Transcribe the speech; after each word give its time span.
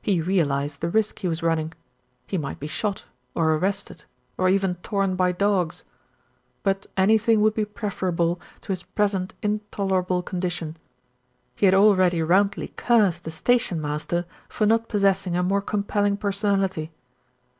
He 0.00 0.20
realised 0.20 0.80
the 0.80 0.88
risk 0.90 1.20
he 1.20 1.28
was 1.28 1.40
running. 1.40 1.72
He 2.26 2.36
might 2.36 2.58
be 2.58 2.66
shot, 2.66 3.04
or 3.32 3.54
arrested, 3.54 4.02
or 4.36 4.48
even 4.48 4.74
torn 4.82 5.14
by 5.14 5.30
dogs; 5.30 5.84
but 6.64 6.88
any 6.96 7.16
thing 7.16 7.40
would 7.42 7.54
be 7.54 7.64
preferable 7.64 8.40
to 8.62 8.72
his 8.72 8.82
present 8.82 9.34
intolerable 9.40 10.20
condition. 10.20 10.78
He 11.54 11.66
had 11.66 11.76
already 11.76 12.20
roundly 12.24 12.72
cursed 12.74 13.22
the 13.22 13.30
station 13.30 13.80
master 13.80 14.26
for 14.48 14.66
not 14.66 14.88
possessing 14.88 15.36
a 15.36 15.44
more 15.44 15.62
compelling 15.62 16.16
person 16.16 16.58
ality. 16.58 16.90